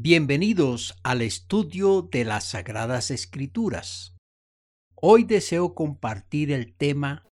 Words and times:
Bienvenidos 0.00 0.96
al 1.02 1.22
estudio 1.22 2.02
de 2.02 2.24
las 2.24 2.50
Sagradas 2.50 3.10
Escrituras. 3.10 4.16
Hoy 4.94 5.24
deseo 5.24 5.74
compartir 5.74 6.52
el 6.52 6.72
tema 6.72 7.26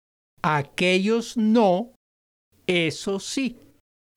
Aquellos 0.42 1.36
no, 1.36 1.96
eso 2.68 3.18
sí. 3.18 3.58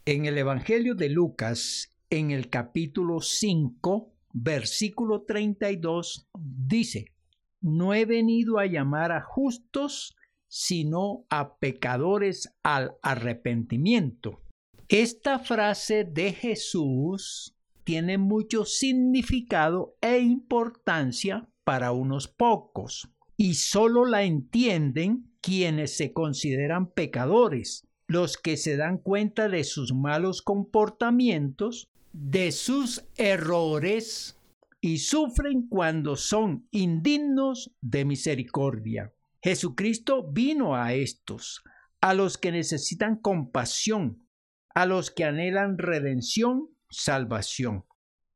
En 0.05 0.27
el 0.27 0.37
Evangelio 0.37 0.93
de 0.93 1.09
Lucas, 1.09 1.97
en 2.11 2.29
el 2.29 2.51
capítulo 2.51 3.19
5, 3.19 4.13
versículo 4.33 5.23
32, 5.23 6.29
dice, 6.37 7.15
No 7.62 7.96
he 7.96 8.05
venido 8.05 8.59
a 8.59 8.67
llamar 8.67 9.12
a 9.12 9.21
justos, 9.21 10.15
sino 10.47 11.25
a 11.31 11.57
pecadores 11.57 12.53
al 12.62 12.91
arrepentimiento. 13.01 14.43
Esta 14.87 15.39
frase 15.39 16.03
de 16.03 16.31
Jesús 16.31 17.55
tiene 17.86 18.17
mucho 18.17 18.66
significado 18.66 19.95
e 20.02 20.20
importancia 20.20 21.48
para 21.63 21.91
unos 21.91 22.27
pocos, 22.27 23.07
y 23.38 23.53
solo 23.53 24.05
la 24.05 24.23
entienden 24.23 25.31
quienes 25.41 25.95
se 25.95 26.12
consideran 26.12 26.91
pecadores, 26.91 27.88
los 28.07 28.38
que 28.38 28.57
se 28.57 28.76
dan 28.76 28.98
cuenta 28.98 29.48
de 29.48 29.63
sus 29.63 29.93
malos 29.93 30.41
comportamientos, 30.41 31.88
de 32.12 32.52
sus 32.52 33.05
errores, 33.17 34.40
y 34.81 34.99
sufren 34.99 35.67
cuando 35.67 36.15
son 36.15 36.67
indignos 36.71 37.71
de 37.81 38.05
misericordia. 38.05 39.13
Jesucristo 39.41 40.31
vino 40.31 40.76
a 40.76 40.93
estos, 40.93 41.63
a 42.02 42.13
los 42.13 42.38
que 42.38 42.52
necesitan 42.52 43.15
compasión, 43.15 44.27
a 44.73 44.85
los 44.85 45.12
que 45.12 45.23
anhelan 45.23 45.77
redención 45.77 46.74
salvación 46.89 47.85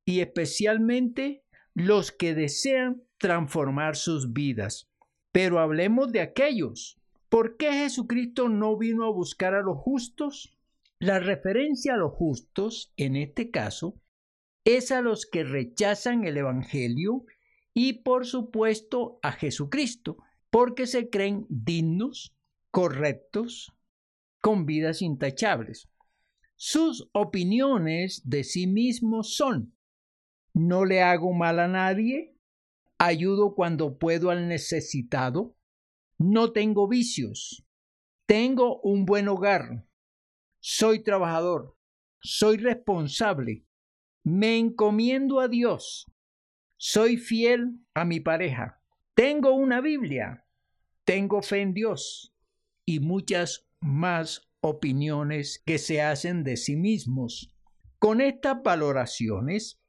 y 0.05 0.21
especialmente 0.21 1.43
los 1.73 2.11
que 2.11 2.33
desean 2.33 3.03
transformar 3.17 3.95
sus 3.95 4.33
vidas. 4.33 4.89
Pero 5.31 5.59
hablemos 5.59 6.11
de 6.11 6.21
aquellos. 6.21 6.99
¿Por 7.29 7.57
qué 7.57 7.71
Jesucristo 7.71 8.49
no 8.49 8.77
vino 8.77 9.05
a 9.05 9.11
buscar 9.11 9.53
a 9.53 9.61
los 9.61 9.77
justos? 9.77 10.57
La 10.97 11.19
referencia 11.19 11.93
a 11.93 11.97
los 11.97 12.11
justos, 12.13 12.91
en 12.97 13.15
este 13.15 13.51
caso, 13.51 14.01
es 14.65 14.91
a 14.91 15.01
los 15.01 15.25
que 15.25 15.43
rechazan 15.43 16.25
el 16.25 16.37
Evangelio 16.37 17.25
y 17.73 18.01
por 18.01 18.25
supuesto 18.25 19.19
a 19.21 19.31
Jesucristo, 19.31 20.17
porque 20.49 20.87
se 20.87 21.09
creen 21.09 21.45
dignos, 21.49 22.35
correctos, 22.71 23.71
con 24.41 24.65
vidas 24.65 25.01
intachables. 25.01 25.87
Sus 26.61 27.09
opiniones 27.13 28.21
de 28.25 28.43
sí 28.43 28.67
mismos 28.67 29.37
son, 29.37 29.77
no 30.53 30.83
le 30.83 31.01
hago 31.01 31.31
mal 31.31 31.57
a 31.57 31.69
nadie, 31.69 32.35
ayudo 32.97 33.55
cuando 33.55 33.97
puedo 33.97 34.29
al 34.29 34.49
necesitado, 34.49 35.55
no 36.17 36.51
tengo 36.51 36.89
vicios, 36.89 37.65
tengo 38.25 38.81
un 38.81 39.05
buen 39.05 39.29
hogar, 39.29 39.87
soy 40.59 41.01
trabajador, 41.01 41.77
soy 42.19 42.57
responsable, 42.57 43.65
me 44.25 44.57
encomiendo 44.57 45.39
a 45.39 45.47
Dios, 45.47 46.11
soy 46.75 47.15
fiel 47.15 47.79
a 47.93 48.03
mi 48.03 48.19
pareja, 48.19 48.83
tengo 49.13 49.53
una 49.53 49.79
Biblia, 49.79 50.45
tengo 51.05 51.41
fe 51.41 51.61
en 51.61 51.73
Dios 51.73 52.35
y 52.83 52.99
muchas 52.99 53.65
más 53.79 54.48
opiniones 54.61 55.61
que 55.65 55.77
se 55.77 56.01
hacen 56.01 56.43
de 56.43 56.57
sí 56.57 56.75
mismos. 56.75 57.53
Con 57.97 58.21
estas 58.21 58.61
valoraciones 58.63 59.79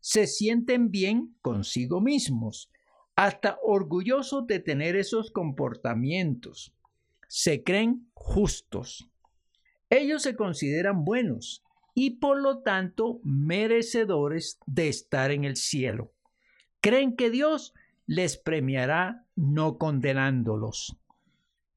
se 0.00 0.26
sienten 0.26 0.90
bien 0.90 1.36
consigo 1.42 2.00
mismos, 2.00 2.70
hasta 3.16 3.58
orgullosos 3.62 4.46
de 4.46 4.60
tener 4.60 4.96
esos 4.96 5.30
comportamientos. 5.30 6.74
Se 7.28 7.62
creen 7.62 8.10
justos. 8.14 9.08
Ellos 9.90 10.22
se 10.22 10.36
consideran 10.36 11.04
buenos 11.04 11.62
y 11.94 12.18
por 12.18 12.40
lo 12.40 12.60
tanto 12.60 13.20
merecedores 13.22 14.58
de 14.66 14.88
estar 14.88 15.30
en 15.30 15.44
el 15.44 15.56
cielo. 15.56 16.12
Creen 16.80 17.14
que 17.14 17.30
Dios 17.30 17.74
les 18.06 18.38
premiará 18.38 19.26
no 19.36 19.76
condenándolos. 19.76 20.96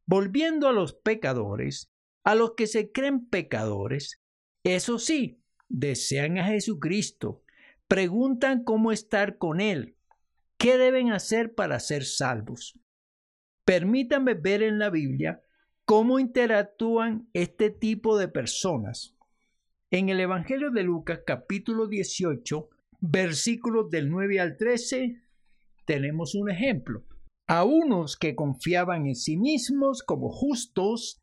Volviendo 0.05 0.67
a 0.67 0.73
los 0.73 0.93
pecadores, 0.93 1.92
a 2.23 2.35
los 2.35 2.53
que 2.55 2.67
se 2.67 2.91
creen 2.91 3.27
pecadores, 3.27 4.21
eso 4.63 4.99
sí, 4.99 5.41
desean 5.69 6.37
a 6.37 6.45
Jesucristo, 6.45 7.43
preguntan 7.87 8.63
cómo 8.63 8.91
estar 8.91 9.37
con 9.37 9.59
Él, 9.59 9.97
qué 10.57 10.77
deben 10.77 11.11
hacer 11.11 11.53
para 11.53 11.79
ser 11.79 12.05
salvos. 12.05 12.79
Permítanme 13.65 14.33
ver 14.33 14.63
en 14.63 14.79
la 14.79 14.89
Biblia 14.89 15.41
cómo 15.85 16.19
interactúan 16.19 17.29
este 17.33 17.69
tipo 17.69 18.17
de 18.17 18.27
personas. 18.27 19.15
En 19.91 20.09
el 20.09 20.19
Evangelio 20.19 20.71
de 20.71 20.83
Lucas 20.83 21.21
capítulo 21.25 21.87
18, 21.87 22.69
versículos 22.99 23.89
del 23.89 24.09
9 24.09 24.39
al 24.39 24.57
13, 24.57 25.21
tenemos 25.85 26.35
un 26.35 26.49
ejemplo. 26.49 27.05
A 27.47 27.63
unos 27.63 28.17
que 28.17 28.35
confiaban 28.35 29.07
en 29.07 29.15
sí 29.15 29.37
mismos 29.37 30.01
como 30.03 30.29
justos 30.29 31.22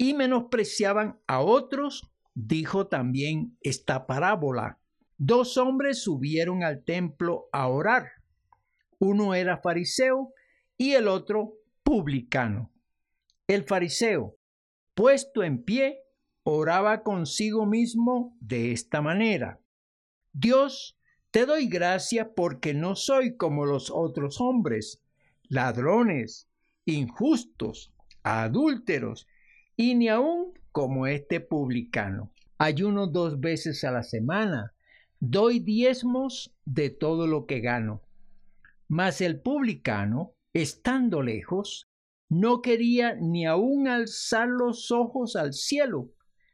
y 0.00 0.14
menospreciaban 0.14 1.20
a 1.26 1.40
otros, 1.40 2.10
dijo 2.32 2.86
también 2.86 3.58
esta 3.60 4.06
parábola. 4.06 4.78
Dos 5.18 5.58
hombres 5.58 6.02
subieron 6.02 6.64
al 6.64 6.84
templo 6.84 7.50
a 7.52 7.68
orar. 7.68 8.12
Uno 8.98 9.34
era 9.34 9.58
fariseo 9.58 10.32
y 10.78 10.92
el 10.92 11.06
otro 11.06 11.52
publicano. 11.82 12.72
El 13.46 13.64
fariseo, 13.64 14.38
puesto 14.94 15.42
en 15.42 15.62
pie, 15.62 15.98
oraba 16.44 17.02
consigo 17.02 17.66
mismo 17.66 18.34
de 18.40 18.72
esta 18.72 19.02
manera. 19.02 19.60
Dios, 20.32 20.98
te 21.30 21.44
doy 21.44 21.66
gracia 21.66 22.32
porque 22.32 22.72
no 22.72 22.96
soy 22.96 23.36
como 23.36 23.66
los 23.66 23.90
otros 23.90 24.40
hombres, 24.40 25.02
ladrones, 25.42 26.48
injustos, 26.86 27.92
adúlteros, 28.22 29.26
y 29.80 29.94
ni 29.94 30.08
aun 30.08 30.52
como 30.72 31.06
este 31.06 31.40
publicano. 31.40 32.30
Ayuno 32.58 33.06
dos 33.06 33.40
veces 33.40 33.82
a 33.82 33.90
la 33.90 34.02
semana, 34.02 34.74
doy 35.20 35.58
diezmos 35.58 36.54
de 36.66 36.90
todo 36.90 37.26
lo 37.26 37.46
que 37.46 37.60
gano. 37.60 38.02
Mas 38.88 39.22
el 39.22 39.40
publicano, 39.40 40.34
estando 40.52 41.22
lejos, 41.22 41.88
no 42.28 42.60
quería 42.60 43.14
ni 43.14 43.46
aun 43.46 43.88
alzar 43.88 44.48
los 44.48 44.90
ojos 44.90 45.34
al 45.34 45.54
cielo, 45.54 46.12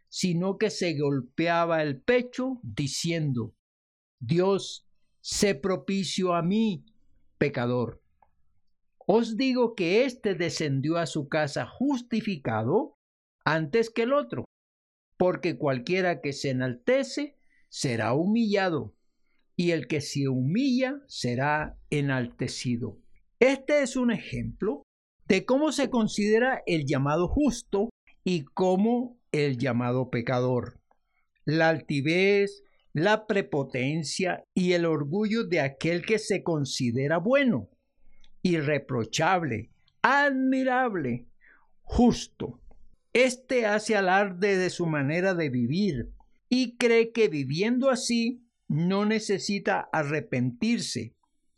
sino 0.09 0.57
que 0.57 0.71
se 0.71 0.97
golpeaba 0.97 1.83
el 1.83 2.01
pecho 2.01 2.61
diciendo, 2.63 3.57
Dios, 4.21 4.87
sé 5.21 5.57
propicio 5.57 6.33
a 6.33 6.43
mí, 6.43 6.87
pecador. 7.39 8.01
Os 9.05 9.37
digo 9.37 9.75
que 9.75 10.05
éste 10.05 10.37
descendió 10.37 10.97
a 10.97 11.07
su 11.07 11.29
casa 11.29 11.67
justificado 11.67 12.96
antes 13.47 13.91
que 13.91 14.03
el 14.03 14.13
otro, 14.13 14.45
porque 15.17 15.57
cualquiera 15.57 16.21
que 16.21 16.33
se 16.33 16.51
enaltece 16.51 17.39
será 17.69 18.13
humillado, 18.13 18.95
y 19.55 19.71
el 19.71 19.87
que 19.87 20.01
se 20.01 20.29
humilla 20.29 21.01
será 21.07 21.79
enaltecido. 21.89 22.99
Este 23.39 23.83
es 23.83 23.97
un 23.97 24.11
ejemplo 24.11 24.83
de 25.29 25.45
cómo 25.45 25.71
se 25.71 25.91
considera 25.91 26.63
el 26.67 26.87
llamado 26.87 27.29
justo 27.29 27.89
y 28.25 28.45
cómo 28.45 29.17
el 29.31 29.59
llamado 29.59 30.11
pecador. 30.11 30.81
La 31.45 31.69
altivez, 31.69 32.65
la 32.93 33.29
prepotencia 33.29 34.43
y 34.55 34.73
el 34.73 34.85
orgullo 34.85 35.45
de 35.45 35.61
aquel 35.61 36.05
que 36.05 36.19
se 36.19 36.43
considera 36.43 37.19
bueno, 37.19 37.71
irreprochable, 38.43 39.71
admirable, 40.03 41.29
justo. 41.83 42.61
Este 43.17 43.65
hace 43.65 43.97
alarde 43.97 44.59
de 44.59 44.69
su 44.69 44.85
manera 44.85 45.33
de 45.33 45.49
vivir 45.49 46.13
y 46.51 46.77
cree 46.77 47.13
que 47.13 47.29
viviendo 47.29 47.89
así 47.89 48.47
no 48.69 49.07
necesita 49.07 49.89
arrepentirse 49.91 51.17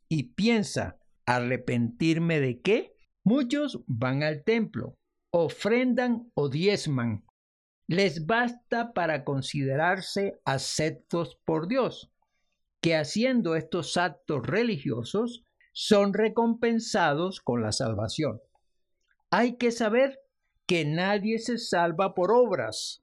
y 0.09 0.35
piensa, 0.35 1.01
¿arrepentirme 1.27 2.39
de 2.39 2.61
qué? 2.61 2.95
Muchos 3.25 3.83
van 3.89 4.23
al 4.23 4.45
templo, 4.45 4.99
ofrendan 5.33 6.31
o 6.35 6.49
diezman. 6.49 7.25
Les 7.89 8.25
basta 8.25 8.93
para 8.93 9.25
considerarse 9.25 10.39
aceptos 10.45 11.41
por 11.45 11.67
Dios, 11.67 12.13
que 12.81 12.95
haciendo 12.95 13.57
estos 13.57 13.97
actos 13.97 14.47
religiosos 14.47 15.45
son 15.73 16.15
recompensados 16.15 17.41
con 17.41 17.63
la 17.63 17.73
salvación. 17.73 18.41
Hay 19.33 19.57
que 19.57 19.73
saber 19.73 20.21
que 20.69 20.85
nadie 20.85 21.39
se 21.39 21.57
salva 21.57 22.15
por 22.15 22.31
obras. 22.31 23.03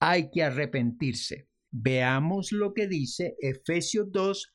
Hay 0.00 0.28
que 0.30 0.42
arrepentirse. 0.42 1.48
Veamos 1.70 2.50
lo 2.50 2.74
que 2.74 2.88
dice 2.88 3.36
Efesios 3.40 4.10
2, 4.10 4.52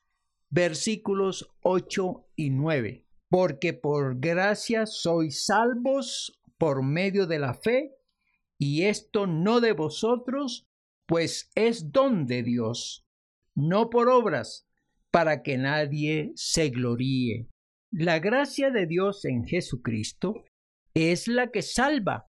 versículos 0.50 1.50
8 1.62 2.28
y 2.36 2.50
9. 2.50 3.06
Porque 3.30 3.72
por 3.72 4.20
gracia 4.20 4.84
sois 4.84 5.46
salvos 5.46 6.38
por 6.58 6.84
medio 6.84 7.26
de 7.26 7.38
la 7.38 7.54
fe, 7.54 7.96
y 8.58 8.82
esto 8.82 9.26
no 9.26 9.60
de 9.60 9.72
vosotros, 9.72 10.68
pues 11.06 11.50
es 11.54 11.90
don 11.90 12.26
de 12.26 12.42
Dios, 12.42 13.06
no 13.54 13.88
por 13.88 14.10
obras, 14.10 14.68
para 15.10 15.42
que 15.42 15.56
nadie 15.56 16.32
se 16.34 16.68
gloríe. 16.68 17.48
La 17.90 18.18
gracia 18.18 18.70
de 18.70 18.86
Dios 18.86 19.24
en 19.24 19.44
Jesucristo 19.46 20.44
es 20.92 21.28
la 21.28 21.50
que 21.50 21.62
salva 21.62 22.28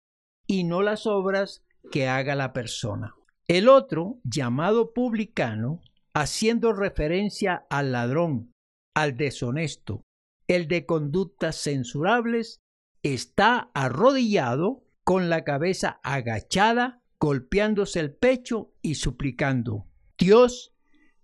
y 0.48 0.64
no 0.64 0.82
las 0.82 1.06
obras 1.06 1.62
que 1.92 2.08
haga 2.08 2.34
la 2.34 2.52
persona. 2.52 3.14
El 3.46 3.68
otro, 3.68 4.18
llamado 4.24 4.92
publicano, 4.92 5.80
haciendo 6.14 6.72
referencia 6.72 7.66
al 7.70 7.92
ladrón, 7.92 8.52
al 8.94 9.16
deshonesto, 9.16 10.02
el 10.48 10.66
de 10.66 10.86
conductas 10.86 11.56
censurables, 11.56 12.60
está 13.02 13.70
arrodillado 13.74 14.82
con 15.04 15.28
la 15.30 15.44
cabeza 15.44 16.00
agachada, 16.02 17.02
golpeándose 17.20 18.00
el 18.00 18.14
pecho 18.14 18.72
y 18.82 18.96
suplicando, 18.96 19.86
Dios, 20.18 20.74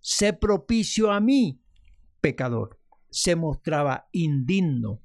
sé 0.00 0.34
propicio 0.34 1.10
a 1.10 1.20
mí, 1.20 1.60
pecador. 2.20 2.78
Se 3.10 3.36
mostraba 3.36 4.08
indigno, 4.12 5.00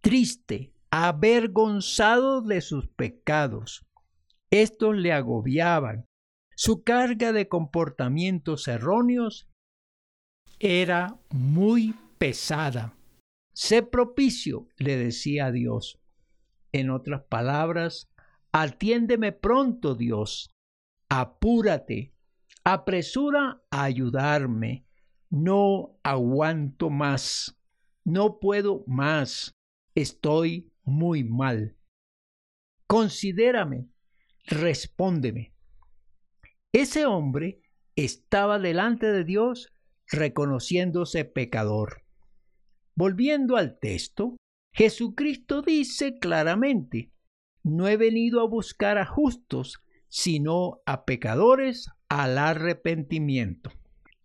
triste, 0.00 0.72
avergonzado 1.04 2.40
de 2.40 2.62
sus 2.62 2.88
pecados. 2.88 3.84
Estos 4.50 4.96
le 4.96 5.12
agobiaban. 5.12 6.06
Su 6.54 6.84
carga 6.84 7.32
de 7.32 7.48
comportamientos 7.48 8.66
erróneos 8.66 9.46
era 10.58 11.20
muy 11.28 11.94
pesada. 12.16 12.96
Sé 13.52 13.82
propicio, 13.82 14.68
le 14.78 14.96
decía 14.96 15.46
a 15.46 15.52
Dios. 15.52 16.00
En 16.72 16.88
otras 16.88 17.24
palabras, 17.24 18.08
atiéndeme 18.52 19.32
pronto, 19.32 19.96
Dios. 19.96 20.48
Apúrate, 21.10 22.14
apresura 22.64 23.62
a 23.70 23.82
ayudarme. 23.82 24.86
No 25.28 25.98
aguanto 26.02 26.88
más. 26.88 27.54
No 28.02 28.38
puedo 28.40 28.82
más. 28.86 29.52
Estoy 29.94 30.72
muy 30.86 31.24
mal. 31.24 31.76
Considérame, 32.86 33.90
respóndeme. 34.46 35.52
Ese 36.72 37.04
hombre 37.04 37.60
estaba 37.96 38.58
delante 38.58 39.10
de 39.10 39.24
Dios 39.24 39.72
reconociéndose 40.08 41.24
pecador. 41.24 42.02
Volviendo 42.94 43.56
al 43.56 43.78
texto, 43.78 44.36
Jesucristo 44.72 45.62
dice 45.62 46.18
claramente, 46.18 47.10
no 47.62 47.88
he 47.88 47.96
venido 47.96 48.40
a 48.40 48.46
buscar 48.46 48.98
a 48.98 49.04
justos, 49.04 49.82
sino 50.08 50.80
a 50.86 51.04
pecadores 51.04 51.88
al 52.08 52.38
arrepentimiento. 52.38 53.72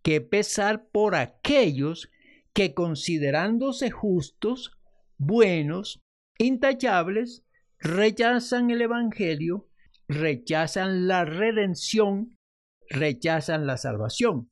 Que 0.02 0.20
pesar 0.20 0.88
por 0.90 1.14
aquellos 1.14 2.10
que 2.52 2.74
considerándose 2.74 3.90
justos, 3.90 4.72
buenos, 5.18 6.00
intachables, 6.38 7.44
rechazan 7.78 8.70
el 8.70 8.82
Evangelio, 8.82 9.68
rechazan 10.08 11.06
la 11.06 11.24
redención, 11.24 12.36
rechazan 12.88 13.66
la 13.66 13.76
salvación, 13.76 14.50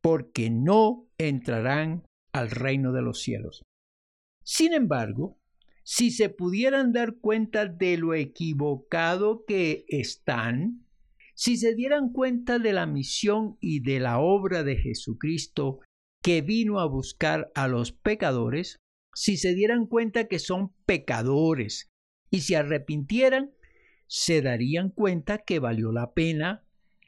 porque 0.00 0.50
no 0.50 1.08
entrarán 1.18 2.04
al 2.32 2.50
reino 2.50 2.92
de 2.92 3.02
los 3.02 3.20
cielos. 3.20 3.62
Sin 4.42 4.72
embargo, 4.72 5.38
si 5.84 6.10
se 6.10 6.30
pudieran 6.30 6.92
dar 6.92 7.16
cuenta 7.20 7.66
de 7.66 7.98
lo 7.98 8.14
equivocado 8.14 9.44
que 9.46 9.84
están, 9.88 10.86
si 11.34 11.56
se 11.56 11.74
dieran 11.74 12.12
cuenta 12.12 12.58
de 12.58 12.72
la 12.72 12.86
misión 12.86 13.56
y 13.60 13.80
de 13.80 14.00
la 14.00 14.18
obra 14.18 14.62
de 14.62 14.76
Jesucristo 14.76 15.80
que 16.22 16.40
vino 16.40 16.80
a 16.80 16.86
buscar 16.86 17.50
a 17.54 17.68
los 17.68 17.92
pecadores, 17.92 18.78
si 19.14 19.36
se 19.36 19.54
dieran 19.54 19.86
cuenta 19.86 20.26
que 20.26 20.38
son 20.38 20.72
pecadores 20.86 21.90
y 22.30 22.40
se 22.40 22.56
arrepintieran, 22.56 23.54
se 24.06 24.42
darían 24.42 24.90
cuenta 24.90 25.38
que 25.38 25.60
valió 25.60 25.92
la 25.92 26.12
pena 26.12 26.64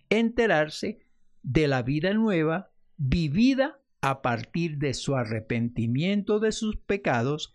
enterarse 0.09 1.01
de 1.43 1.69
la 1.69 1.83
vida 1.83 2.15
nueva 2.15 2.73
vivida 2.97 3.83
a 4.01 4.23
partir 4.23 4.79
de 4.79 4.95
su 4.95 5.17
arrepentimiento 5.17 6.39
de 6.39 6.53
sus 6.53 6.77
pecados 6.77 7.55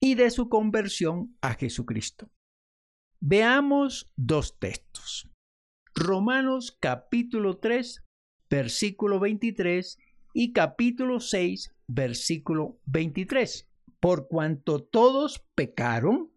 y 0.00 0.16
de 0.16 0.30
su 0.30 0.48
conversión 0.48 1.36
a 1.40 1.54
Jesucristo. 1.54 2.30
Veamos 3.20 4.12
dos 4.16 4.58
textos. 4.58 5.30
Romanos 5.94 6.76
capítulo 6.80 7.58
3, 7.58 8.04
versículo 8.50 9.20
23 9.20 9.98
y 10.34 10.52
capítulo 10.52 11.20
6, 11.20 11.72
versículo 11.86 12.80
23 12.86 13.71
por 14.02 14.26
cuanto 14.26 14.82
todos 14.82 15.46
pecaron 15.54 16.32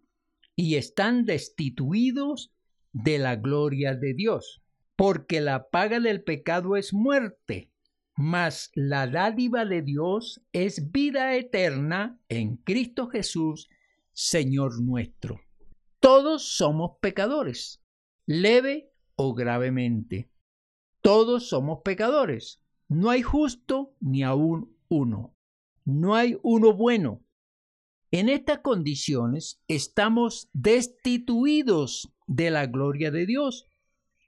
y 0.55 0.75
están 0.75 1.25
destituidos 1.25 2.53
de 2.93 3.17
la 3.17 3.37
gloria 3.37 3.95
de 3.95 4.13
Dios, 4.13 4.61
porque 4.95 5.41
la 5.41 5.71
paga 5.71 5.99
del 5.99 6.23
pecado 6.23 6.75
es 6.75 6.93
muerte, 6.93 7.71
mas 8.15 8.69
la 8.75 9.07
dádiva 9.07 9.65
de 9.65 9.81
Dios 9.81 10.43
es 10.53 10.91
vida 10.91 11.35
eterna 11.35 12.19
en 12.29 12.57
Cristo 12.57 13.07
Jesús, 13.07 13.67
Señor 14.13 14.79
nuestro. 14.79 15.41
Todos 15.99 16.55
somos 16.55 16.99
pecadores, 17.01 17.83
leve 18.27 18.91
o 19.15 19.33
gravemente. 19.33 20.29
Todos 21.01 21.49
somos 21.49 21.79
pecadores. 21.83 22.61
No 22.87 23.09
hay 23.09 23.23
justo 23.23 23.95
ni 24.01 24.21
aún 24.21 24.77
uno. 24.87 25.35
No 25.83 26.13
hay 26.13 26.37
uno 26.43 26.71
bueno. 26.71 27.24
En 28.15 28.29
estas 28.29 28.59
condiciones 28.59 29.61
estamos 29.67 30.47
destituidos 30.53 32.13
de 32.27 32.49
la 32.49 32.65
gloria 32.65 33.11
de 33.11 33.25
Dios. 33.25 33.67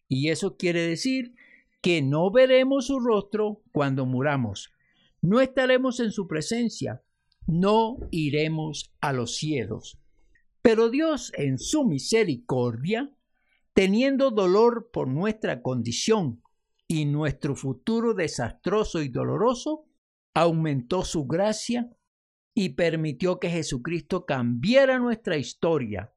Y 0.09 0.27
eso 0.27 0.57
quiere 0.57 0.81
decir 0.81 1.35
que 1.79 2.01
no 2.01 2.29
veremos 2.29 2.87
su 2.87 2.99
rostro 2.99 3.63
cuando 3.71 4.05
muramos. 4.05 4.73
No 5.21 5.39
estaremos 5.39 6.01
en 6.01 6.11
su 6.11 6.27
presencia. 6.27 7.01
No 7.45 7.95
iremos 8.11 8.93
a 8.99 9.13
los 9.13 9.37
cielos. 9.37 9.97
Pero 10.61 10.89
Dios, 10.89 11.31
en 11.37 11.57
su 11.57 11.85
misericordia, 11.85 13.15
teniendo 13.71 14.31
dolor 14.31 14.89
por 14.91 15.07
nuestra 15.07 15.61
condición 15.61 16.43
y 16.89 17.05
nuestro 17.05 17.55
futuro 17.55 18.13
desastroso 18.13 19.01
y 19.01 19.07
doloroso, 19.07 19.85
aumentó 20.33 21.05
su 21.05 21.25
gracia 21.25 21.96
y 22.59 22.69
permitió 22.69 23.39
que 23.39 23.51
Jesucristo 23.51 24.25
cambiara 24.25 24.97
nuestra 24.97 25.37
historia. 25.37 26.11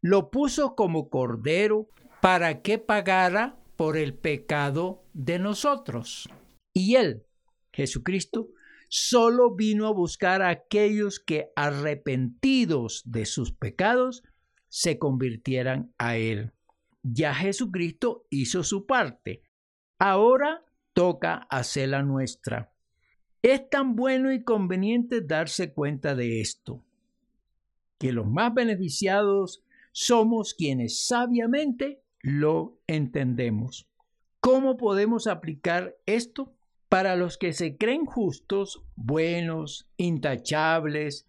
Lo 0.00 0.30
puso 0.30 0.76
como 0.76 1.10
cordero 1.10 1.88
para 2.22 2.62
que 2.62 2.78
pagara 2.78 3.58
por 3.74 3.96
el 3.96 4.14
pecado 4.14 5.02
de 5.14 5.40
nosotros. 5.40 6.28
Y 6.72 6.94
Él, 6.94 7.26
Jesucristo, 7.72 8.50
solo 8.88 9.56
vino 9.56 9.88
a 9.88 9.92
buscar 9.92 10.42
a 10.42 10.50
aquellos 10.50 11.18
que 11.18 11.48
arrepentidos 11.56 13.02
de 13.04 13.26
sus 13.26 13.50
pecados 13.50 14.22
se 14.68 15.00
convirtieran 15.00 15.92
a 15.98 16.16
Él. 16.16 16.52
Ya 17.02 17.34
Jesucristo 17.34 18.28
hizo 18.30 18.62
su 18.62 18.86
parte. 18.86 19.42
Ahora 19.98 20.64
toca 20.92 21.48
hacer 21.50 21.88
la 21.88 22.04
nuestra. 22.04 22.73
Es 23.44 23.68
tan 23.68 23.94
bueno 23.94 24.32
y 24.32 24.42
conveniente 24.42 25.20
darse 25.20 25.74
cuenta 25.74 26.14
de 26.14 26.40
esto, 26.40 26.82
que 27.98 28.10
los 28.10 28.26
más 28.26 28.54
beneficiados 28.54 29.62
somos 29.92 30.54
quienes 30.54 31.06
sabiamente 31.06 32.00
lo 32.22 32.78
entendemos. 32.86 33.86
¿Cómo 34.40 34.78
podemos 34.78 35.26
aplicar 35.26 35.94
esto? 36.06 36.54
Para 36.88 37.16
los 37.16 37.36
que 37.36 37.52
se 37.52 37.76
creen 37.76 38.06
justos, 38.06 38.82
buenos, 38.96 39.90
intachables, 39.98 41.28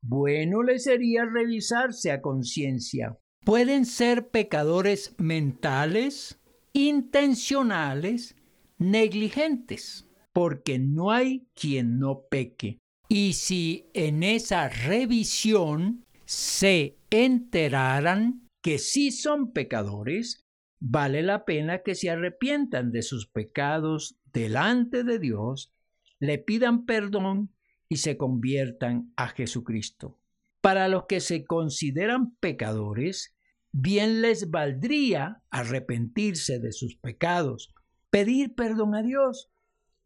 bueno 0.00 0.62
les 0.62 0.84
sería 0.84 1.24
revisarse 1.24 2.12
a 2.12 2.22
conciencia. 2.22 3.18
Pueden 3.44 3.84
ser 3.84 4.28
pecadores 4.28 5.16
mentales, 5.18 6.38
intencionales, 6.72 8.36
negligentes 8.78 10.07
porque 10.32 10.78
no 10.78 11.10
hay 11.10 11.48
quien 11.54 11.98
no 11.98 12.26
peque. 12.30 12.78
Y 13.08 13.32
si 13.32 13.86
en 13.94 14.22
esa 14.22 14.68
revisión 14.68 16.04
se 16.26 16.98
enteraran 17.10 18.46
que 18.62 18.78
sí 18.78 19.10
son 19.10 19.52
pecadores, 19.52 20.44
vale 20.78 21.22
la 21.22 21.44
pena 21.44 21.82
que 21.82 21.94
se 21.94 22.10
arrepientan 22.10 22.92
de 22.92 23.02
sus 23.02 23.26
pecados 23.26 24.18
delante 24.32 25.04
de 25.04 25.18
Dios, 25.18 25.72
le 26.20 26.38
pidan 26.38 26.84
perdón 26.84 27.50
y 27.88 27.96
se 27.96 28.16
conviertan 28.16 29.12
a 29.16 29.28
Jesucristo. 29.28 30.18
Para 30.60 30.88
los 30.88 31.06
que 31.06 31.20
se 31.20 31.44
consideran 31.44 32.36
pecadores, 32.36 33.34
bien 33.72 34.20
les 34.20 34.50
valdría 34.50 35.42
arrepentirse 35.50 36.58
de 36.58 36.72
sus 36.72 36.96
pecados, 36.96 37.74
pedir 38.10 38.54
perdón 38.54 38.94
a 38.94 39.02
Dios 39.02 39.50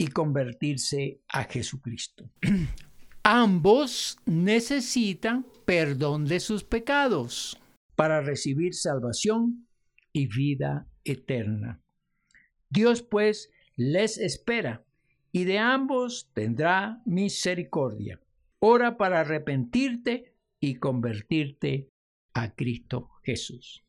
y 0.02 0.08
convertirse 0.08 1.20
a 1.28 1.44
Jesucristo. 1.44 2.28
Ambos 3.22 4.18
necesitan 4.26 5.46
perdón 5.64 6.24
de 6.24 6.40
sus 6.40 6.64
pecados 6.64 7.56
para 7.94 8.20
recibir 8.20 8.74
salvación 8.74 9.68
y 10.12 10.26
vida 10.26 10.88
eterna. 11.04 11.80
Dios 12.68 13.04
pues 13.04 13.52
les 13.76 14.18
espera 14.18 14.84
y 15.30 15.44
de 15.44 15.58
ambos 15.60 16.28
tendrá 16.34 17.00
misericordia. 17.06 18.20
Ora 18.58 18.96
para 18.96 19.20
arrepentirte 19.20 20.34
y 20.58 20.74
convertirte 20.80 21.90
a 22.34 22.56
Cristo 22.56 23.10
Jesús. 23.22 23.81